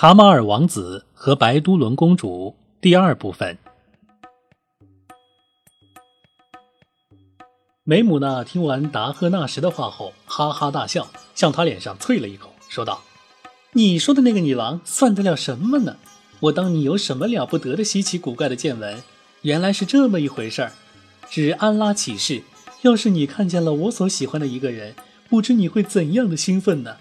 [0.00, 3.58] 卡马尔王子和白都伦公主第二部分。
[7.82, 13.02] 梅姆娜听完达赫纳什的话后，哈哈大笑，向他脸上啐了一口，说道
[13.74, 15.96] ：“你说的那个女郎算得了什么呢？
[16.38, 19.02] 我当你有什么了不得的稀奇古怪的见闻，
[19.42, 20.70] 原来是这么一回事儿。
[21.28, 22.44] 只安拉起誓，
[22.82, 24.94] 要是你看见了我所喜欢的一个人，
[25.28, 26.98] 不知你会怎样的兴奋呢？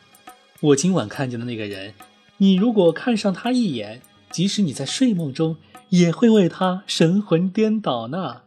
[0.62, 1.94] 我今晚看见的那个人。”
[2.38, 5.58] 你如果看上他一眼，即使你在睡梦中，
[5.90, 8.42] 也会为他神魂颠倒呢。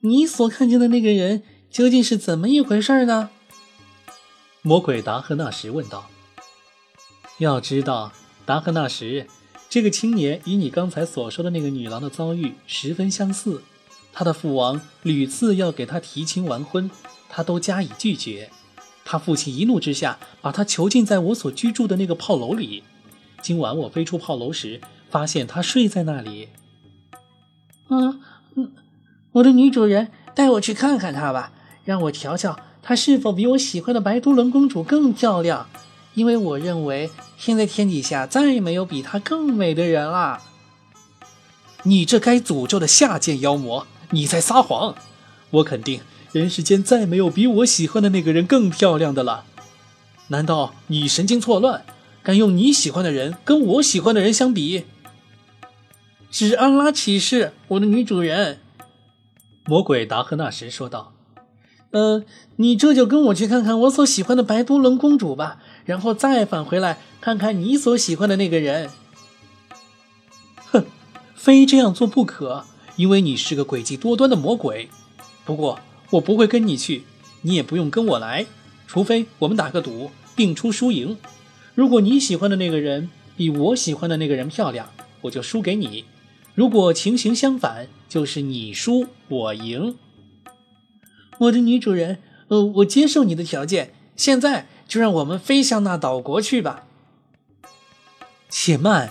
[0.00, 3.30] 你所看见的那个人究竟是怎么一回事呢？
[4.62, 6.08] 魔鬼达赫纳什问道。
[7.38, 8.12] 要知道，
[8.46, 9.26] 达赫纳什
[9.68, 13.62] 这个青年与你刚才所说的那个女郎的遭遇十分相似。
[14.12, 16.90] 他的父王屡次要给他提亲完婚，
[17.28, 18.50] 他都加以拒绝。
[19.10, 22.84] 他父亲一怒之下，把他囚禁在我所居住的那个炮楼里。
[23.40, 26.50] 今晚我飞出炮楼时，发现他睡在那里。
[27.88, 28.20] 嗯
[28.54, 28.70] 嗯，
[29.32, 31.52] 我的女主人，带我去看看他吧，
[31.86, 35.66] 让我瞧瞧她是否比我喜欢的白都伦公主更漂亮。
[36.12, 40.42] 因为我认为，现在天底下再也没有比她更美的人了。
[41.84, 44.94] 你这该诅咒的下贱妖魔，你在撒谎！
[45.48, 46.02] 我肯定。
[46.32, 49.44] 人世间再没有比我喜欢的那个人更漂亮的了。
[50.28, 51.86] 难道你神经错乱，
[52.22, 54.84] 敢用你喜欢的人跟我喜欢的人相比？
[56.30, 58.58] 指安拉起誓，我的女主人。
[59.64, 61.14] 魔鬼达赫纳什说道
[61.92, 62.22] ：“呃，
[62.56, 68.90] 你这就跟我去看看我所喜欢的白都伦公主吧，然后再返回来看看你所喜欢的那个人。”
[70.70, 70.84] 哼，
[71.34, 72.66] 非这样做不可，
[72.96, 74.90] 因为你是个诡计多端的魔鬼。
[75.46, 75.78] 不过。
[76.10, 77.04] 我不会跟你去，
[77.42, 78.46] 你也不用跟我来，
[78.86, 81.18] 除非我们打个赌，定出输赢。
[81.74, 84.90] 如果你喜欢的那个人比我喜欢的那个人漂亮，
[85.22, 86.04] 我就输给你；
[86.54, 89.96] 如果情形相反，就是你输我赢。
[91.38, 93.92] 我的女主人，呃，我接受你的条件。
[94.16, 96.86] 现在就让我们飞向那岛国去吧。
[98.50, 99.10] 且慢，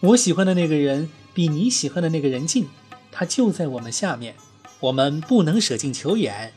[0.00, 2.66] 我喜欢的那个人比你喜欢的那个人近，
[3.10, 4.34] 他就在我们下面。
[4.80, 6.52] 我们不能舍近求远，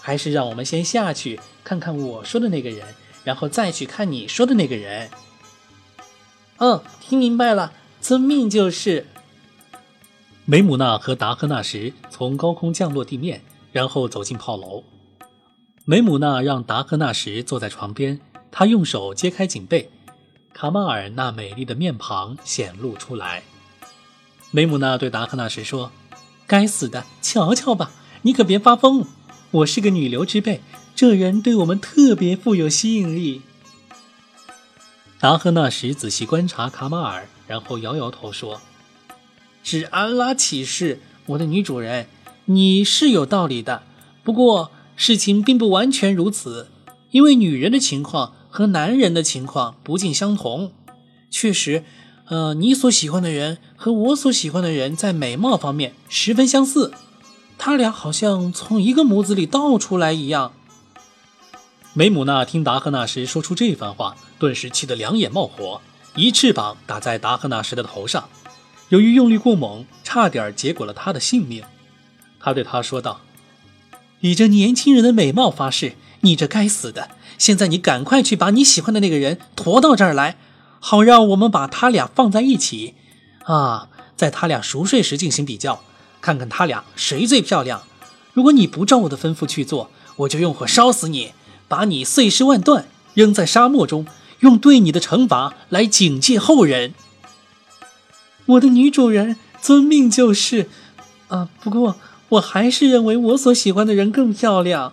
[0.00, 5.10] 还是让我们先下去看看我说的那个人，然后再去看你说的那个人。
[6.58, 9.06] 嗯，听明白了，遵命就是。
[10.46, 13.42] 梅姆纳和达克纳什从高空降落地面，
[13.72, 14.82] 然后走进炮楼。
[15.84, 18.18] 梅姆纳让达克纳什坐在床边，
[18.50, 19.90] 他用手揭开锦被，
[20.54, 23.42] 卡马尔那美丽的面庞显露出来。
[24.50, 25.92] 梅姆纳对达克纳什说。
[26.46, 27.90] 该死的，瞧瞧吧，
[28.22, 29.04] 你可别发疯。
[29.50, 30.60] 我是个女流之辈，
[30.94, 33.42] 这人对我们特别富有吸引力。
[35.18, 38.60] 达赫纳什仔细观察卡马尔，然后摇摇头说
[39.64, 42.06] ：“是安拉起誓，我的女主人，
[42.44, 43.82] 你是有道理的。
[44.22, 46.68] 不过事情并不完全如此，
[47.10, 50.72] 因为女人的情况和男人的情况不尽相同。
[51.28, 51.82] 确实。”
[52.28, 56.92] 呃，你所喜欢的人和我所喜欢的人在美貌方面十分相似，
[57.56, 60.52] 他俩好像从一个模子里倒出来一样。
[61.92, 65.80] 梅姆纳听达赫纳什说出这番话，顿时气得两眼冒火，
[66.16, 68.28] 一翅膀打在达赫纳什的头上。
[68.88, 71.62] 由于用力过猛，差点结果了他的性命。
[72.40, 73.20] 他对他说道
[74.20, 77.10] ：“以这年轻人的美貌发誓，你这该死的！
[77.38, 80.36] 现在你赶快去把你喜欢的那个人驮到这儿来。”
[80.88, 82.94] 好，让我们把他俩放在一起，
[83.42, 85.82] 啊，在他俩熟睡时进行比较，
[86.20, 87.82] 看看他俩谁最漂亮。
[88.32, 91.32] 如果你不照我的吩咐去做，我就用火烧死你，
[91.66, 94.06] 把你碎尸万段，扔在沙漠中，
[94.38, 96.94] 用对你的惩罚来警戒后人。
[98.44, 100.70] 我的女主人，遵命就是。
[101.26, 101.96] 啊，不过
[102.28, 104.92] 我还是认为我所喜欢的人更漂亮。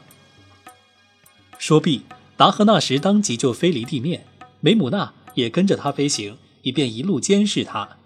[1.59, 2.01] 说毕，
[2.35, 4.25] 达赫纳什当即就飞离地面，
[4.59, 5.13] 梅姆娜。
[5.33, 7.97] 也跟着他飞行，以便一路监视他。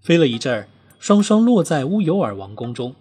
[0.00, 0.68] 飞了一阵儿，
[0.98, 2.94] 双双落在乌尤尔王宫中。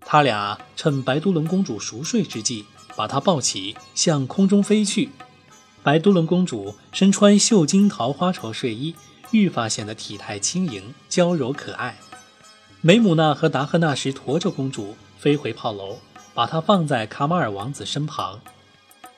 [0.00, 2.64] 他俩趁白都伦公主熟睡之际，
[2.96, 5.10] 把她抱起，向空中飞去。
[5.82, 8.94] 白都伦公主身穿绣金桃花绸睡衣，
[9.30, 11.98] 愈发显得体态轻盈、娇柔可爱。
[12.80, 15.98] 梅姆纳和达赫纳什驮着公主飞回炮楼，
[16.34, 18.40] 把她放在卡马尔王子身旁。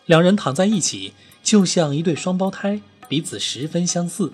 [0.06, 2.80] 两人躺在一起，就像一对双胞胎。
[3.08, 4.32] 彼此十分相似，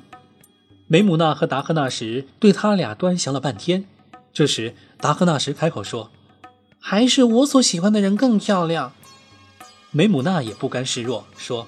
[0.86, 3.84] 梅姆纳和达赫纳什对他俩端详了半天。
[4.32, 6.10] 这时，达赫纳什开口说
[6.78, 8.92] ：“还是我所喜欢的人更漂亮。”
[9.90, 11.66] 梅姆纳也不甘示弱，说：“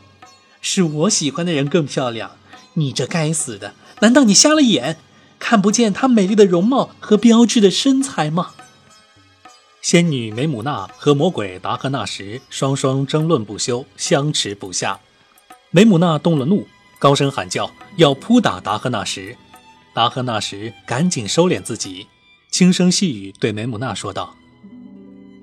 [0.60, 2.36] 是我喜欢的人更漂亮，
[2.74, 4.98] 你这该死的，难道你瞎了眼，
[5.38, 8.52] 看不见她美丽的容貌和标致的身材吗？
[9.82, 15.00] 仙女梅姆娜和魔鬼达赫纳什双双争论不休，相持不下。
[15.70, 16.68] 梅姆娜动了怒，
[17.00, 19.34] 高声喊叫，要扑打达赫纳什。
[19.94, 22.06] 达赫纳什赶紧收敛自己，
[22.50, 24.36] 轻声细语对梅姆娜说道：“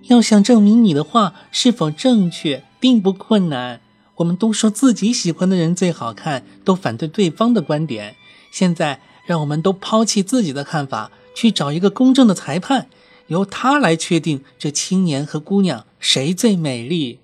[0.07, 3.81] 要想证明你的话是否正确，并不困难。
[4.17, 8.15] 我们都说自己喜欢的人最好看，都反对对方的观点。
[8.51, 12.87] 现在，让我们都抛弃自己的看法，去找一个公正的裁判。”
[13.27, 17.19] 由他来确定这青年和姑娘谁最美丽。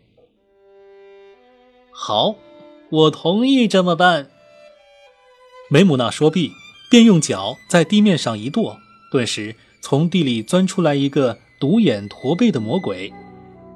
[1.93, 2.35] 好，
[2.93, 4.27] 我同意这么办。
[5.67, 6.51] 梅姆娜说毕，
[6.91, 8.77] 便用脚在地面上一跺，
[9.11, 13.11] 顿时从地里钻出来一个独眼驼背的魔鬼。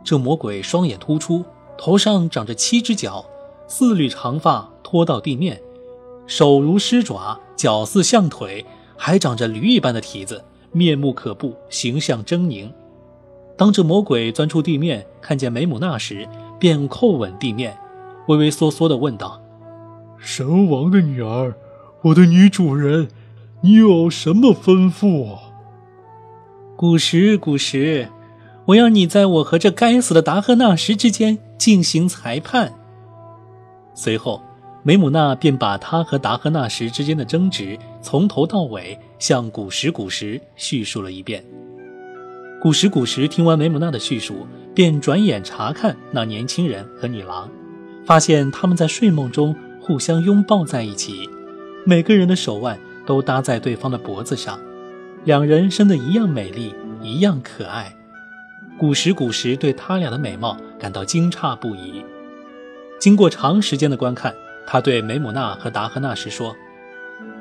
[0.03, 1.43] 这魔鬼双眼突出，
[1.79, 3.25] 头上长着七只角，
[3.67, 5.59] 四缕长发拖到地面，
[6.27, 8.63] 手如狮爪，脚似象腿，
[8.95, 10.45] 还长着驴一般的蹄子。
[10.71, 12.71] 面目可怖，形象狰狞。
[13.57, 16.29] 当这魔鬼钻出地面，看见梅姆娜时，
[16.59, 17.75] 便叩吻地面，
[18.27, 19.41] 畏畏缩缩地问道
[20.17, 21.55] ：“神王的女儿，
[22.03, 23.07] 我的女主人，
[23.61, 25.37] 你有什么吩咐？”
[26.77, 28.09] 古时，古时，
[28.65, 32.73] 我要你在我和这该死的达赫纳什之间进行裁判。
[33.93, 34.41] 随后。
[34.83, 41.43] 梅姆娜便把他和达赫纳什之间的争执从头到尾向古时古时叙述了一遍。
[42.61, 47.49] 古时古时听完梅姆娜的叙述，便转眼查看那年轻人和女郎，
[48.07, 51.29] 发现他们在睡梦中互相拥抱在一起，
[51.85, 54.57] 每个人的手腕都搭在对方的脖子上，
[55.25, 57.93] 两人生得一样美丽，一样可爱。
[58.79, 62.01] 古时古时对他俩的美貌感到惊诧不已。
[62.97, 64.33] 经过长时间的观看。
[64.69, 66.53] 他对梅姆娜和达赫纳什说：“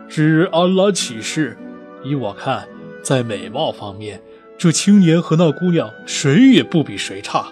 [0.08, 1.58] 指安拉启示，
[2.04, 2.68] 依我看，
[3.02, 4.22] 在美貌方面，
[4.56, 7.48] 这青年和那姑娘谁也不比谁差，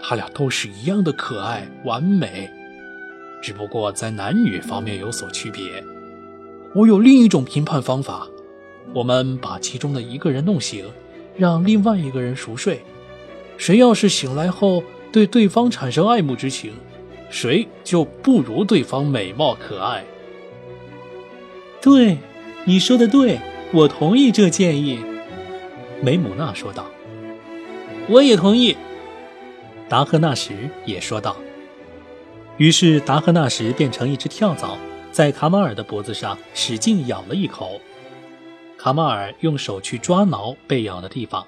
[0.00, 2.50] 他俩都是一样的可爱完美，
[3.42, 5.82] 只不过在男女方面有所区别。
[6.74, 8.26] 我有另一种评判方法，
[8.94, 10.84] 我们把其中的一个人弄醒，
[11.36, 12.82] 让另外一个人熟睡，
[13.56, 16.72] 谁要是醒来后对对方产生爱慕之情。”
[17.30, 20.02] 谁就不如对方美貌可爱？
[21.82, 22.16] 对，
[22.64, 23.38] 你说的对，
[23.70, 24.98] 我同意这建议。”
[26.00, 26.86] 梅姆娜说道。
[28.08, 28.74] “我也同意。”
[29.90, 30.54] 达赫纳什
[30.86, 31.36] 也说道。
[32.58, 34.76] 于是达赫纳什变成一只跳蚤，
[35.12, 37.80] 在卡马尔的脖子上使劲咬了一口。
[38.76, 41.46] 卡马尔用手去抓挠被咬的地方，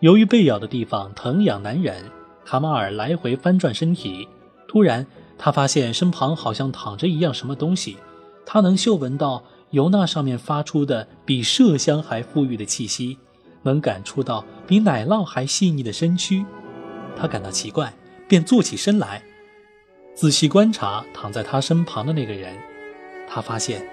[0.00, 2.04] 由于被咬的地方疼痒难忍，
[2.44, 4.28] 卡马尔来回翻转身体。
[4.68, 5.06] 突然，
[5.38, 7.96] 他发现身旁好像躺着一样什么东西，
[8.44, 13.16] 他能嗅闻到由那上面发出的比麝香还馥郁的气息，
[13.62, 16.44] 能感触到比奶酪还细腻的身躯。
[17.16, 17.94] 他感到奇怪，
[18.28, 19.22] 便坐起身来，
[20.16, 22.54] 仔细观察躺在他身旁的那个人。
[23.28, 23.86] 他发现，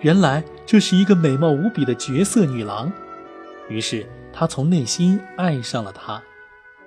[0.00, 2.90] 原来这是一个美貌无比的绝色女郎。
[3.68, 6.22] 于是他从内心爱上了她。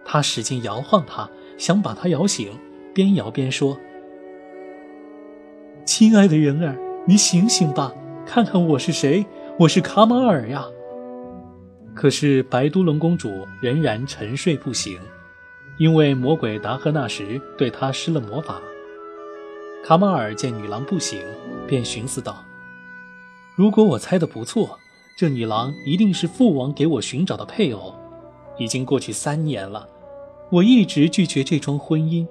[0.05, 2.57] 他使劲摇晃她，想把她摇醒。
[2.93, 3.77] 边摇边说
[5.83, 7.91] ：“亲爱的人儿，你醒醒吧，
[8.25, 9.25] 看看我是谁，
[9.59, 10.65] 我是卡马尔呀。”
[11.95, 13.29] 可是白都伦公主
[13.61, 14.99] 仍然沉睡不醒，
[15.83, 18.61] 因为魔鬼达赫纳什对他施了魔法。
[19.83, 21.19] 卡马尔见女郎不醒，
[21.67, 22.41] 便寻思道
[23.53, 24.79] ：“如果我猜的不错，
[25.17, 27.93] 这女郎一定是父王给我寻找的配偶。
[28.57, 29.85] 已经过去三年了，
[30.49, 32.25] 我一直拒绝这桩婚姻。”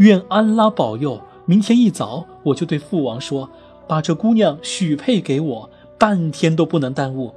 [0.00, 3.48] 愿安拉保佑，明天一早我就对父王说，
[3.86, 7.32] 把这姑娘许配给我，半天都不能耽误。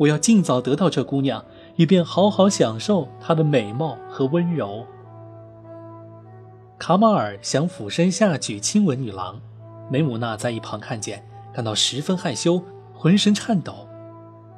[0.00, 1.42] 我要尽早得到这姑娘，
[1.76, 4.84] 以便好好享受她的美貌和温柔。
[6.78, 9.40] 卡马尔想俯身下去亲吻女郎，
[9.90, 12.62] 梅姆娜在一旁看见，感到十分害羞，
[12.94, 13.88] 浑身颤抖。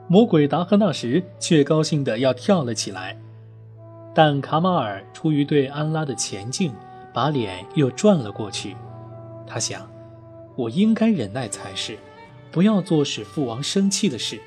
[0.07, 3.19] 魔鬼达赫纳什却高兴得要跳了起来，
[4.15, 6.73] 但卡马尔出于对安拉的前进。
[7.13, 8.77] 把脸又转了过去，
[9.45, 9.91] 他想，
[10.55, 11.99] 我应该忍耐才是，
[12.53, 14.41] 不要做使父王生气的事。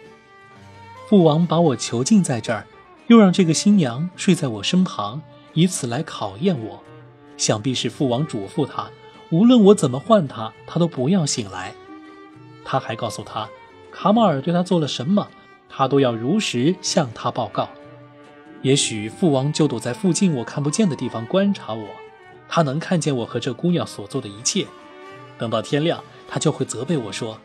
[1.10, 2.66] 父王把我囚禁在这儿，
[3.08, 5.22] 又让这个新娘睡在我身旁，
[5.54, 6.82] 以此来考验我。
[7.44, 8.90] 想必是父王嘱咐他，
[9.30, 11.74] 无论我怎么唤他，他都不要醒来。
[12.64, 13.50] 他还告诉他，
[13.92, 15.28] 卡马尔对他做了什么，
[15.68, 17.68] 他都要如实向他报告。
[18.62, 21.86] 也许父王就躲在附近我看不见的地方观察我。
[22.48, 24.66] 他能看见我和这姑娘所做的一切。
[25.38, 27.40] 等到天亮，他就会责备我说：“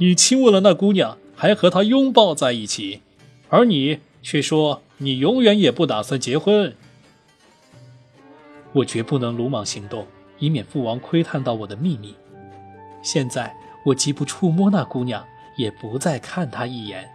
[0.00, 3.02] 你亲吻了那姑娘，还和她拥抱在一起，
[3.50, 6.74] 而你却说你永远也不打算结婚。”
[8.72, 10.06] 我绝不能鲁莽行动，
[10.38, 12.14] 以免父王窥探到我的秘密。
[13.02, 15.24] 现在我既不触摸那姑娘，
[15.56, 17.10] 也不再看她一眼，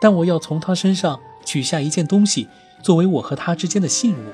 [0.00, 2.48] 但我要从她身上取下一件东西，
[2.82, 4.32] 作为我和她之间的信物。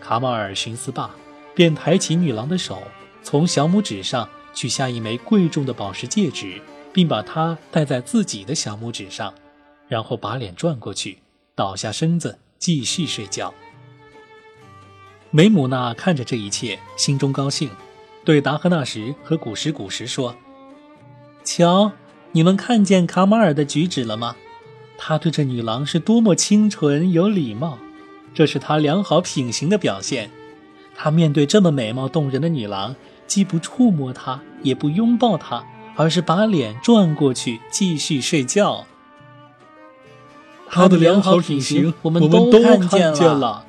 [0.00, 1.10] 卡马尔寻思罢，
[1.54, 2.82] 便抬起女郎的手，
[3.22, 6.60] 从小拇指上取下一枚贵重的宝石戒指，
[6.92, 9.32] 并把它戴在自己的小拇指上，
[9.88, 11.18] 然后把脸转过去，
[11.54, 13.54] 倒下身子，继续睡觉。
[15.34, 17.70] 梅姆娜看着这一切，心中高兴，
[18.22, 20.36] 对达赫纳什和古什古什说
[21.42, 21.92] ：“瞧，
[22.32, 24.36] 你们看见卡马尔的举止了吗？
[24.98, 27.78] 他对这女郎是多么清纯有礼貌，
[28.34, 30.30] 这是他良好品行的表现。
[30.94, 32.94] 他面对这么美貌动人的女郎，
[33.26, 35.64] 既不触摸她，也不拥抱她，
[35.96, 38.84] 而是把脸转过去继续睡觉。
[40.68, 43.64] 他的良好品行，我们都看见了。”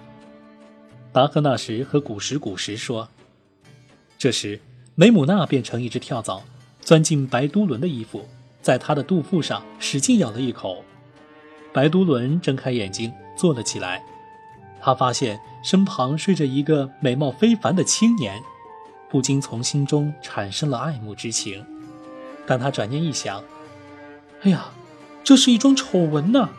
[1.13, 3.07] 达赫纳什和古什古什说
[4.17, 4.59] ：“这时，
[4.95, 6.41] 梅姆纳变成一只跳蚤，
[6.81, 8.27] 钻进白都伦的衣服，
[8.63, 10.83] 在他的肚腹上使劲咬了一口。
[11.71, 14.03] 白都伦睁开眼睛坐了起来，
[14.81, 18.41] 他发现身旁睡着一个美貌非凡的青年，
[19.07, 21.63] 不禁从心中产生了爱慕之情。
[22.47, 23.43] 但他转念一想，
[24.41, 24.71] 哎呀，
[25.23, 26.49] 这是一桩丑闻呐！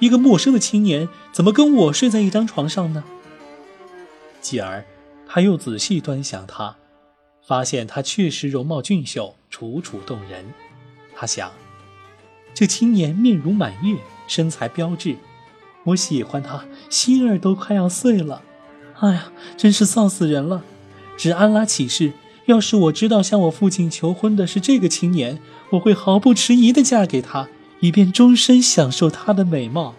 [0.00, 3.04] 一个陌生的青年怎么跟我睡在一张床上呢？”
[4.42, 4.84] 继而，
[5.26, 6.76] 他又仔细端详他，
[7.46, 10.44] 发现他确实容貌俊秀，楚楚动人。
[11.14, 11.52] 他想，
[12.52, 13.96] 这青年面如满月，
[14.26, 15.16] 身材标致，
[15.84, 18.42] 我喜欢他，心儿都快要碎了。
[18.98, 20.62] 哎呀，真是臊死人了！
[21.16, 22.12] 只安拉起誓，
[22.46, 27.48] 要是我知道向我父亲求婚的是这个青年，我会毫不迟疑地嫁给他，
[27.80, 29.94] 以便终身享受他的美貌。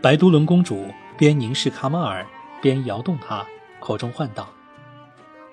[0.00, 2.26] 白都伦公主边凝视卡马尔。
[2.62, 3.44] 边摇动它，
[3.80, 4.48] 口中唤道：“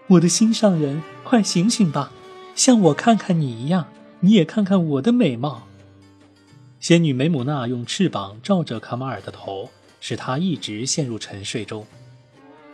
[0.07, 2.11] 我的心上人，快醒醒吧，
[2.55, 3.87] 像我看看你一样，
[4.21, 5.63] 你也看看我的美貌。”
[6.79, 11.85] 仙女梅姆娜用翅膀罩着卡马尔的头，使他一直陷入沉睡中。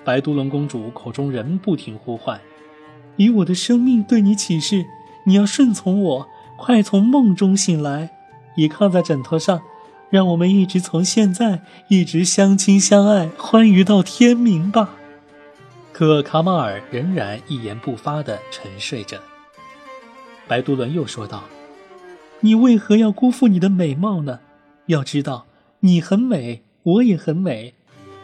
[0.04, 2.40] 白都龙公主口中仍不停呼唤
[3.18, 4.86] ：“以我的生命对你起誓，
[5.26, 6.28] 你要顺从我，
[6.58, 8.12] 快从梦中醒来，
[8.58, 9.62] 倚靠在枕头上。”
[10.10, 14.96] 让我们一直从现在一直相亲相爱，欢愉到天明吧。
[15.92, 19.18] 可卡马尔仍然一言不发地沉睡着。
[20.48, 21.44] 白都伦又说道
[22.42, 24.40] ：“你为何要辜负你的美貌呢？
[24.88, 25.46] 要知道，
[25.80, 27.74] 你很美，我也很美，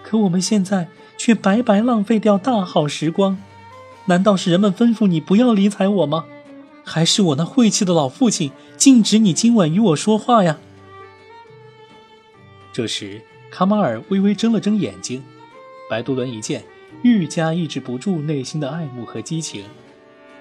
[0.04, 3.38] 可我们现在却白白浪费掉大好时光。
[4.06, 6.26] 难道是人们吩咐你不要理睬我吗？
[6.84, 10.58] 还是我那晦气的老父亲禁止你今晚与我说话呀？”
[12.74, 15.22] 这时，卡马尔微微睁了睁眼睛，
[15.90, 16.64] 白杜伦一见，
[17.04, 19.66] 愈加抑制不住内心的爱慕和激情。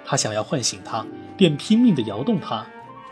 [0.05, 1.05] 他想要唤醒他，
[1.37, 2.65] 便拼命地摇动他。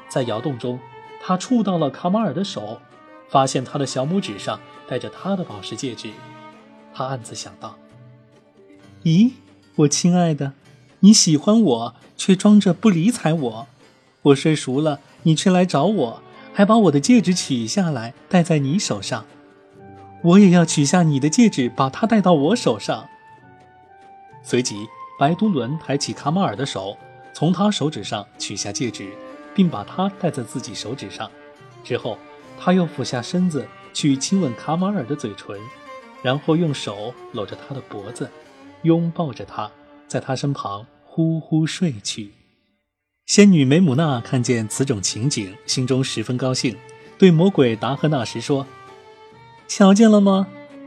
[0.08, 0.78] 在摇动中，
[1.20, 2.80] 他触到了卡马尔的手，
[3.28, 6.10] 发现他的小拇指上戴着他的宝石戒指。
[6.94, 7.76] 他暗自想到
[9.02, 9.32] ：“咦，
[9.74, 10.52] 我亲爱的，
[11.00, 13.66] 你喜欢我，却装着不理睬我。
[14.22, 16.22] 我睡熟了，你却来找我。”
[16.58, 19.24] 还把我的戒指取下来戴在你手上，
[20.24, 23.08] 我也要取下你的戒指，把它戴到我手上。
[24.42, 24.88] 随即，
[25.20, 26.96] 白都伦抬起卡马尔的手，
[27.32, 29.08] 从他手指上取下戒指，
[29.54, 31.30] 并把它戴在自己手指上。
[31.84, 32.18] 之后，
[32.58, 35.56] 他又俯下身子去亲吻卡马尔的嘴唇，
[36.24, 38.28] 然后用手搂着他的脖子，
[38.82, 39.70] 拥抱着他，
[40.08, 42.32] 在他身旁呼呼睡去。
[43.28, 46.74] 仙女梅姆娜看见此种情景，心中十分高兴，
[47.18, 48.66] 对魔鬼达赫纳什说
[49.68, 50.46] ：“瞧见了吗？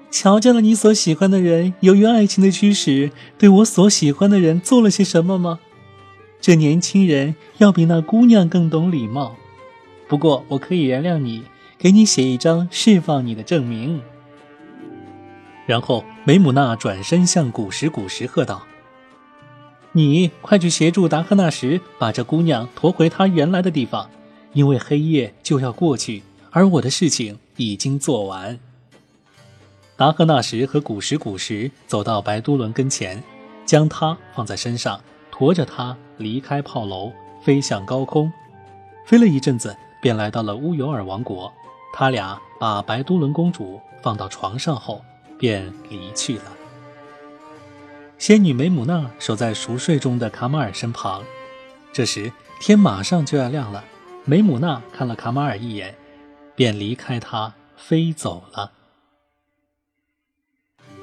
[0.10, 5.60] 瞧见了你所喜欢的人由于爱情的驱使，对我所喜欢的人做了些什么吗？
[6.41, 9.36] 这年轻人要比那姑娘更懂礼貌。
[10.07, 11.43] 不过我可以原谅你，
[11.77, 14.01] 给你写一张释放你的证明。”
[15.67, 18.65] 然后梅姆娜转身向古时古时喝道。
[19.93, 24.10] 你快去协助达赫纳什把这姑娘驮回她原来的地方，
[24.53, 28.57] 因为黑夜就要过去，而我的事情已经做完。
[29.98, 33.21] 达赫纳什和古时古时走到白都伦跟前，
[33.65, 37.12] 将她放在身上，驮着她离开炮楼，
[37.43, 38.31] 飞向高空。
[39.05, 41.51] 飞了一阵子，便来到了乌尤尔王国。
[41.93, 45.03] 他俩把白都伦公主放到床上后，
[45.38, 46.61] 便离去了。
[48.22, 51.24] 仙女梅姆娜守在熟睡中的卡马尔身旁，
[51.92, 53.84] 这时天马上就要亮了，
[54.25, 55.96] 梅姆娜看了卡马尔一眼，
[56.56, 58.74] 便离开他飞走了。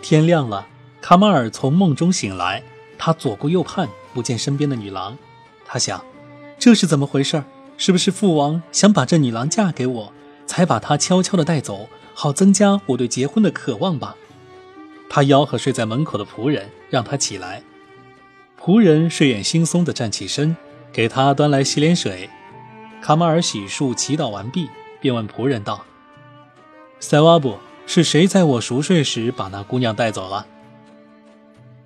[0.01, 0.69] 天亮了，
[1.01, 2.63] 卡马尔从梦中醒来，
[2.97, 5.19] 他左顾右盼，不见身边的女郎。
[5.67, 6.05] 他想，
[6.57, 7.43] 这是怎么回事？
[7.77, 10.13] 是不是父王想把这女郎嫁给我，
[10.47, 14.15] 才把她悄悄地带走，好增加我对结婚的渴望吧？
[15.09, 17.63] 他吆喝睡在门口的仆人，让他起来。
[18.61, 20.57] 仆人睡眼惺忪地站起身，
[20.93, 22.29] 给他端来洗脸水。
[23.01, 24.69] 卡马尔洗漱祈祷完毕，
[25.01, 25.85] 便问仆人道
[27.01, 27.59] ：“塞瓦布。”
[27.91, 30.47] 是谁在我熟睡时把那姑娘带走了？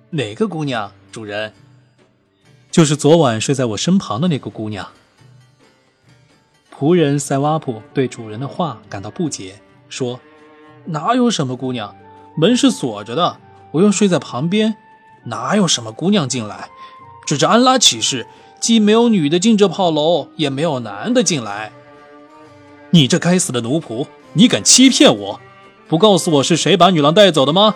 [0.09, 1.53] 哪个姑娘，主人？
[2.69, 4.89] 就是昨晚睡在我身旁的那个姑娘。
[6.77, 10.19] 仆人塞瓦普对主人的话感到不解，说
[10.83, 11.95] ：“哪有什么姑娘？
[12.35, 13.37] 门是锁着的，
[13.71, 14.75] 我又睡在旁边，
[15.25, 16.69] 哪有什么姑娘进来？
[17.25, 18.27] 指着安拉起誓，
[18.59, 21.71] 既没有女的进这炮楼，也没有男的进来。
[22.91, 25.41] 你这该死的奴仆，你敢欺骗我！”
[25.87, 27.75] 不告诉我是谁把女郎带走的吗？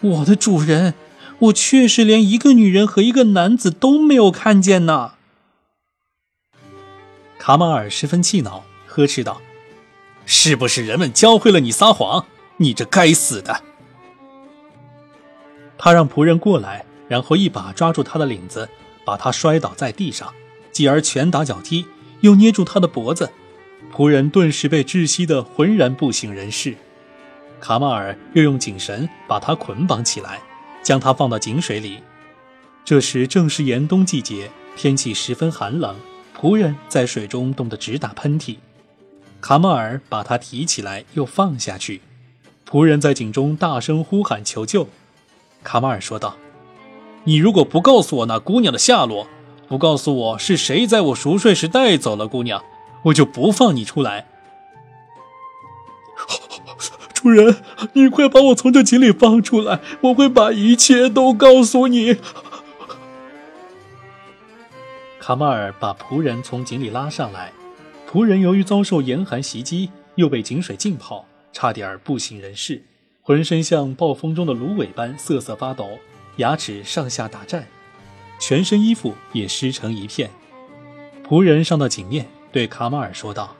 [0.00, 0.94] 我的主人，
[1.40, 5.12] 我确实连一个女人和一个男子都没有看见呢。
[7.36, 9.40] 卡马尔十分气恼，呵斥道
[10.24, 12.26] ：“是不是人们教会了你撒谎？
[12.58, 13.62] 你这该死的！”
[15.78, 18.68] 他让仆人过来，然后一把抓住他的领子，
[19.04, 20.34] 把他摔倒在地上，
[20.70, 21.86] 继而拳打脚踢，
[22.20, 23.30] 又捏住他的脖子。
[23.94, 26.76] 仆人顿时被窒息的浑然不省人事，
[27.60, 30.40] 卡马尔又用紧绳把他捆绑起来，
[30.82, 32.02] 将他放到井水里。
[32.84, 35.94] 这时正是严冬季节，天气十分寒冷，
[36.38, 38.56] 仆人在水中冻得直打喷嚏。
[39.40, 42.00] 卡马尔把他提起来又放下去，
[42.68, 44.88] 仆人在井中大声呼喊求救。
[45.62, 46.36] 卡马尔说道
[47.24, 49.26] ：“你如果不告诉我那姑娘的下落，
[49.68, 52.62] 不告诉我是谁在我熟睡时带走了姑娘。”
[53.04, 54.26] 我就不放你出来，
[57.14, 62.16] 主人，你快把我从这井里放出来，我会把一切都告诉你。
[65.20, 67.52] 卡马尔把仆人从井里拉上来，
[68.10, 71.24] 仆人由于遭受严寒袭击，又被井水浸泡，
[71.60, 72.84] 差点不省人事，
[73.20, 75.98] 浑身像暴风中的芦苇般瑟瑟发抖，
[76.36, 77.66] 牙齿上下打颤，
[78.38, 80.30] 全身衣服也湿成一片。
[81.28, 82.28] 仆人上到井面。
[82.52, 83.56] 对卡马尔说道：“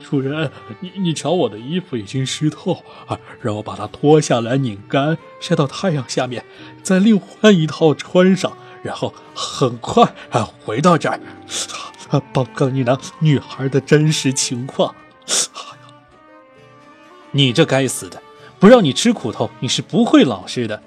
[0.00, 6.44] 主人，你你瞧，我的衣服已经湿透，啊，让我把它脱下来拧干，晒到太阳下面，
[6.82, 11.20] 再另换一套穿上，然后很快啊回到这儿，
[12.08, 14.92] 啊报告你那女孩的真实情况。
[17.32, 18.22] 你这该死的，
[18.58, 20.82] 不让你吃苦头，你是不会老实的。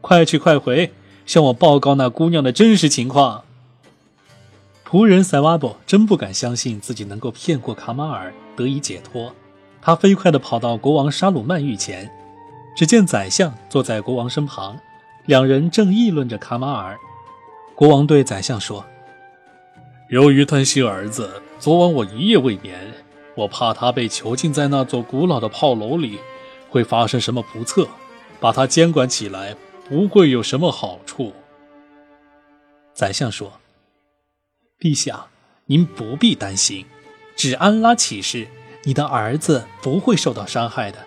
[0.00, 0.92] 快去快回，
[1.26, 3.44] 向我报告那姑娘的真实情况。”
[4.88, 9.32] 仆人塞瓦博真不敢相信自己能够骗过卡马尔，得以解脱。
[9.80, 12.10] 他飞快地跑到国王沙鲁曼御前，
[12.76, 14.76] 只见宰相坐在国王身旁，
[15.26, 16.98] 两人正议论着卡马尔。
[17.74, 18.84] 国王对宰相说
[20.10, 22.78] ：“由于担心儿子，昨晚我一夜未眠，
[23.40, 26.18] 我怕他被囚禁在那座古老的炮楼里，
[26.68, 27.88] 会发生什么不测，
[28.38, 29.56] 把他监管起来
[29.88, 31.32] 不会有什么好处。”
[32.92, 33.52] 宰相说。
[34.78, 35.26] 陛下，
[35.66, 36.84] 您不必担心，
[37.34, 38.46] 只安拉起誓，
[38.84, 40.98] 你的儿子不会受到伤害的。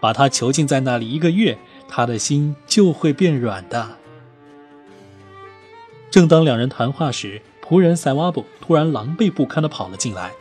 [0.00, 1.58] 把他囚禁在那里一个月，
[1.88, 3.96] 他的心就会变软的。
[6.10, 10.32] 正当两人谈话时，仆人塞瓦布突然狼狈不堪地跑了进来，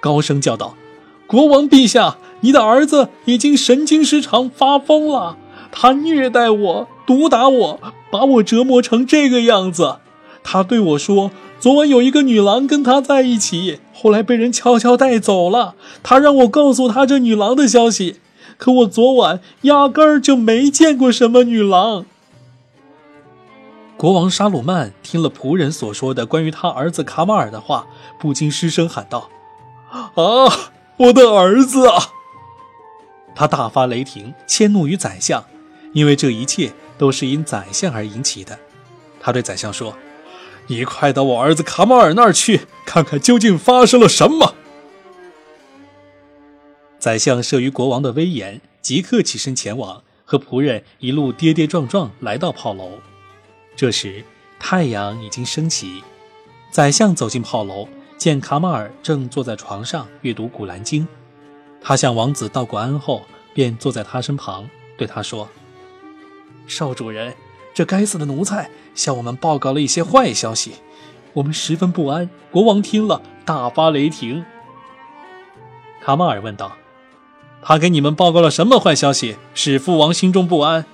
[0.00, 0.76] 高声叫道
[1.26, 5.36] ：“国王陛下，你的儿子已经神经失常，发疯了！
[5.70, 9.96] 他虐待我，毒打我，把我折磨成这个样子。
[10.42, 15.76] 他对我说。”昨晚有一个女郎跟他在一起，后来被人悄悄带走了。
[16.02, 18.16] 他让我告诉他这女郎的消息，
[18.58, 22.04] 可我昨晚压根儿就没见过什么女郎。
[23.96, 27.86] 国王沙鲁曼听了仆人所说的关于他儿子卡马尔的话，
[28.20, 29.30] 不禁失声喊道
[29.90, 32.12] ：“啊，我的儿子啊！”
[33.34, 35.44] 他大发雷霆，迁怒于宰相，
[35.92, 38.58] 因为这一切都是因宰相而引起的。
[39.20, 39.96] 他对宰相说。
[40.66, 44.54] 你快到我儿子卡马尔那儿去，看看究竟发生了什么。
[46.98, 52.92] 宰相慑于国王的威严，即刻起身前往，和仆人一路跌跌撞撞来到炮楼。
[53.76, 54.24] 这时
[54.58, 56.02] 太阳已经升起，
[56.70, 57.86] 宰相走进炮楼，
[58.24, 61.02] 见卡马尔正坐在床上阅读《古兰经》，
[61.78, 65.46] 他向王子道过安后，便坐在他身旁，对他说
[66.66, 67.34] ：“少主人。”
[67.74, 70.76] 这该死的奴才向我们报告了一些坏消息，
[71.34, 72.30] 我们十分不安。
[72.50, 74.42] 国王听了，大发雷霆。
[76.00, 76.72] 卡马尔问道
[77.60, 80.86] ：“他给你们报告了什么坏消息，使父王心中不安？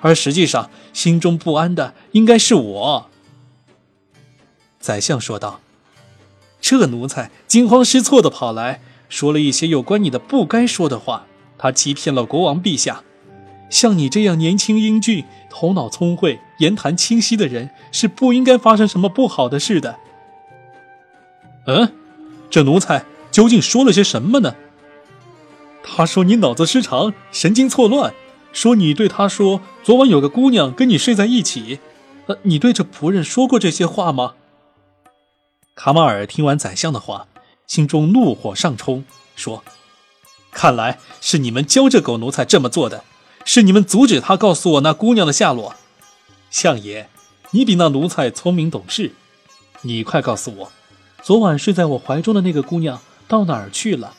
[0.00, 3.06] 而实际上，心中不安的应该是我。”
[4.80, 5.60] 宰相说道
[6.62, 11.26] ：“这奴才惊慌失措地跑来说了一些有关你的不该说的话，
[11.58, 13.02] 他欺骗了国王陛下。
[13.68, 19.98] 像你这样年轻英俊、头脑聪慧、言谈清晰的人，是不应该发生什么不好的事的。”
[21.66, 21.92] 嗯，
[22.48, 24.54] 这奴才究竟说了些什么呢？
[25.82, 28.14] 他说你脑子失常，神经错乱，
[28.52, 31.80] 说你对他说昨晚有个姑娘跟你睡在一起。
[32.26, 34.34] 呃，你对这仆人说过这些话吗？
[35.74, 37.26] 卡马尔听完宰相的话，
[37.66, 39.04] 心中怒火上冲，
[39.34, 39.64] 说
[40.52, 43.04] ：“看来是你们教这狗奴才这么做的，
[43.44, 45.74] 是你们阻止他告诉我那姑娘的下落。
[46.50, 47.08] 相爷，
[47.52, 49.12] 你比那奴才聪明懂事，
[49.80, 50.72] 你快告诉我。”
[51.22, 54.14] 昨晚睡在我怀中的那个姑娘到哪儿去了？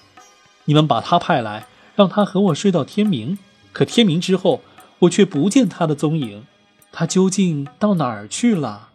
[0.66, 3.38] 你们把她派来，让她和我睡到天明。
[3.74, 4.62] 可天明之后，
[5.00, 6.46] 我却不见她的踪影。
[6.92, 8.90] 她究竟到哪儿去了？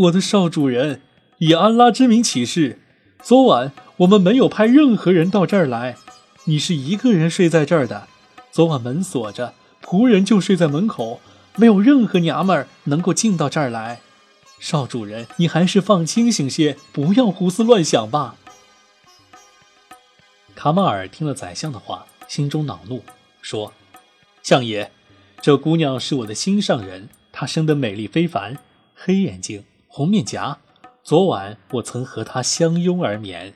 [0.00, 1.02] 我的少主人，
[1.38, 2.78] 以安拉之名起誓，
[3.22, 5.96] 昨晚我们没有派任何人到这儿来。
[6.44, 8.08] 你是一个人睡在这儿的。
[8.50, 9.52] 昨晚门锁着，
[9.84, 11.20] 仆人就睡在门口，
[11.56, 14.00] 没有任何娘们儿能够进到这儿来。
[14.58, 18.36] 少主人，你还是放清醒些，不要胡思乱想吧。
[20.54, 23.04] 卡马尔听了宰相的话，心中恼怒，
[23.42, 23.74] 说
[24.42, 24.90] ：“相爷，
[25.42, 28.56] 这姑娘是我的心上人，她生得美丽非凡，
[28.94, 30.58] 黑眼睛，红面颊。
[31.02, 33.54] 昨晚我曾和她相拥而眠。”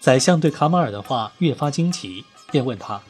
[0.00, 3.02] 宰相对卡马尔的话越发惊奇，便问他：“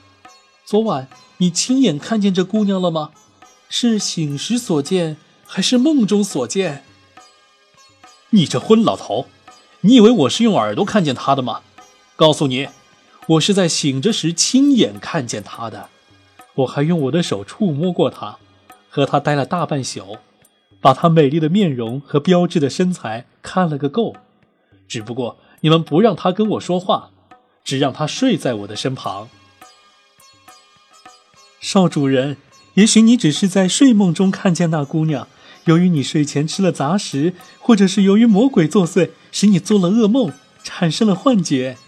[0.67, 3.13] 昨晚你亲眼看见这姑娘了吗？
[3.69, 6.83] 是醒时所见？”还是梦中所见。
[8.31, 9.27] 你这昏老头，
[9.83, 11.61] 你以为我是用耳朵看见她的吗？
[12.17, 12.69] 告诉你，
[13.29, 15.91] 我是在醒着时亲眼看见她的。
[16.55, 18.39] 我还用我的手触摸过她，
[18.89, 20.17] 和她待了大半宿，
[20.85, 24.15] 把她美丽的面容和标致的身材看了个够。
[24.87, 27.11] 只不过你们不让她跟我说话，
[27.65, 29.31] 只让她睡在我的身旁。
[31.59, 32.37] 少主人，
[32.75, 35.27] 也许你只是在睡梦中看见那姑娘。
[35.65, 41.79] 由于你睡前吃了杂食，或者是由于魔鬼作祟，使你做了噩梦，产生了幻觉。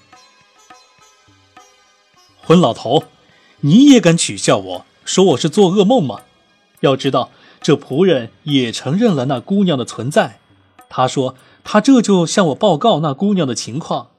[2.40, 3.04] 昏老头，
[3.60, 6.22] 你也敢取笑我说我是做噩梦吗？
[6.80, 7.30] 要知道，
[7.66, 10.38] 这仆人也承认了那姑娘的存在。
[10.88, 14.10] 他说他这就向我报告那姑娘的情况。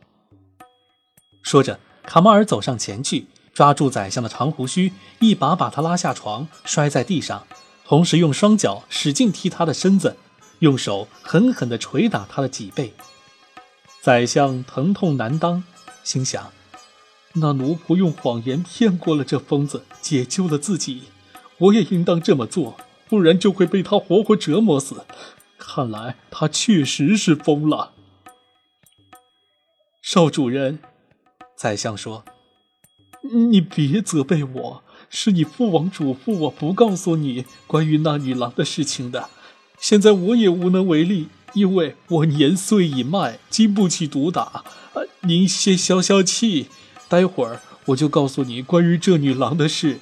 [1.43, 7.47] 说着，卡马尔走上前去，抓住宰相的长胡须，一把把他拉下床，摔在地上。
[7.85, 10.17] 同时用双脚使劲踢他的身子，
[10.59, 12.91] 用手狠狠地捶打他的脊背。
[14.01, 15.63] 宰相疼痛难当，
[16.03, 16.51] 心想：
[17.35, 21.03] 那奴仆用谎言骗过了这疯子，解救了自己，
[21.59, 22.75] 我也应当这么做，
[23.09, 25.05] 不然就会被他活活折磨死。
[25.57, 27.93] 看来他确实是疯了。
[30.01, 30.79] 少主人，
[31.55, 32.23] 宰相说
[33.49, 39.29] ：“你别责备我。”是你父王嘱咐我不告诉你关于那女郎的事情的，
[39.79, 44.65] 现在我也无能为力，因为我年岁已迈，经不起毒打。
[45.21, 46.67] 您先消消气，
[47.07, 49.99] 待会儿我就告诉你关于这女郎的事。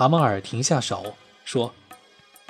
[0.00, 1.74] 卡马尔停下手，说：“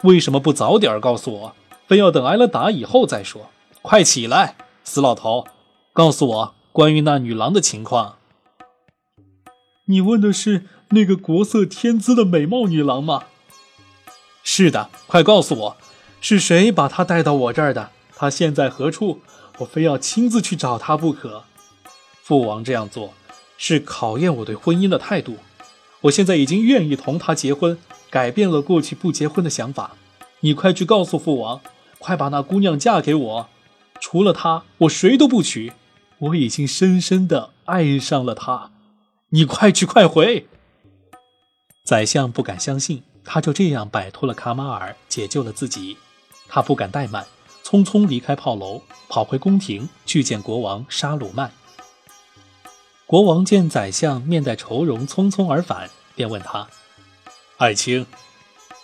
[0.04, 1.56] 为什么不早点告诉我，
[1.88, 3.50] 非要等挨了打以后再说？
[3.82, 5.48] 快起来，死老头，
[5.92, 8.18] 告诉我关于那女郎的情况。”
[9.86, 13.24] 你问的是那个国色天姿的美貌女郎吗？
[14.44, 15.76] 是的，快告诉我，
[16.20, 17.90] 是谁把她带到我这儿的？
[18.14, 19.22] 她现在何处？
[19.58, 21.42] 我非要亲自去找她不可。
[22.22, 23.12] 父王这样做，
[23.58, 25.38] 是考验我对婚姻的态度。
[26.02, 29.96] 我现在已经愿意同她结婚，改变了过去不结婚的想法。
[30.40, 31.60] 你快去告诉父王，
[31.98, 33.48] 快把那姑娘嫁给我。
[34.00, 35.72] 除了她，我谁都不娶。
[36.18, 38.70] 我已经深深的爱上了她。
[39.30, 40.46] 你快去快回！
[41.84, 45.96] 宰相不敢相信，他就这样摆脱了卡马尔，解救了自己。
[46.48, 47.26] 他不敢怠慢，
[47.64, 51.52] 匆匆离开炮楼，跑回宫廷去见国王沙鲁曼。
[53.10, 56.68] 国王见宰相面带愁容，匆匆而返，便问他
[57.58, 58.06] ：“爱卿，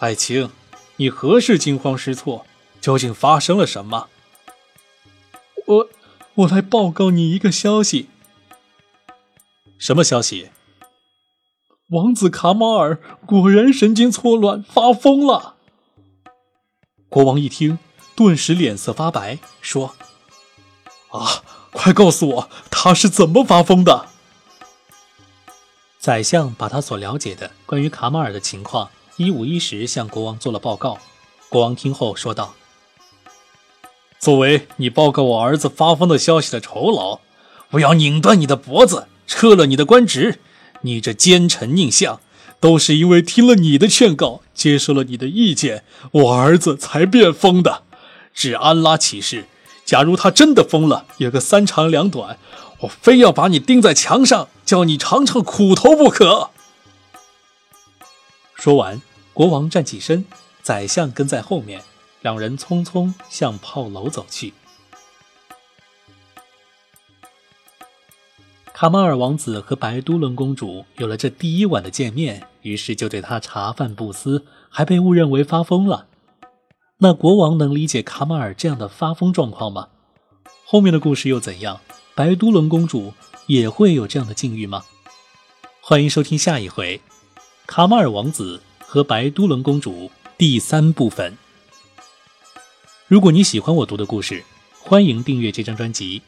[0.00, 0.50] 爱卿，
[0.96, 2.44] 你何事惊慌失措？
[2.80, 4.08] 究竟发生了什么？”
[5.68, 5.88] 我，
[6.34, 8.08] 我来报告你一个消息。
[9.78, 10.50] 什么消息？
[11.90, 15.54] 王子卡马尔果然神经错乱，发疯了。
[17.08, 17.78] 国王一听，
[18.16, 19.94] 顿时脸色发白，说
[21.14, 24.08] ：“啊，快告诉我他是怎么发疯的！”
[26.06, 30.98] 宰相把他所了解的关于卡马尔的情况一五一十向国王做了报告。
[31.48, 32.54] 国王听后说道
[34.20, 37.18] ：“作为你报告我儿子发疯的消息的酬劳，
[37.72, 40.38] 我要拧断你的脖子，撤了你的官职。
[40.82, 42.20] 你这奸臣佞相，
[42.60, 47.82] 都是因为听了你的劝告，接受了你的意见，我儿子才变疯的。
[48.32, 49.46] 至安拉起誓，
[49.84, 52.38] 假如他真的疯了，有个三长两短，
[52.82, 56.50] 我非要把你钉在墙上，叫你尝尝苦头不可。”
[58.54, 59.00] 说完，
[59.32, 60.26] 国王站起身。
[60.60, 61.80] 宰相跟在后面，
[62.22, 64.52] 两人匆匆向炮楼走去。
[68.74, 76.08] 卡马尔王子和白都伦公主有了这第一晚的见面，于是就对他茶饭不思，还被误认为发疯了。
[76.98, 79.86] 那国王能理解卡马尔这样的发疯状况吗？
[80.64, 81.80] 后面的故事又怎样？
[82.16, 83.14] 白都伦公主
[83.46, 84.84] 也会有这样的境遇吗？
[85.80, 87.00] 欢迎收听下一回：
[87.64, 90.10] 卡马尔王子和白都伦公主。
[90.36, 91.34] 第三部分。
[93.06, 94.44] 如果你喜欢我读的故事，
[94.80, 96.20] 欢迎订阅这张专辑。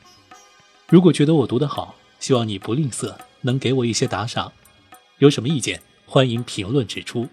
[0.88, 4.50] 如果觉得我读得好，希望你不吝啬，能给我一些打赏。
[5.18, 7.28] 有什么意见，欢迎评论指出。